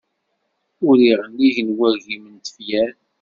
Uriɣ 0.87 1.19
nnig 1.29 1.55
n 1.67 1.69
wagim 1.77 2.23
n 2.33 2.35
tefyar. 2.45 2.93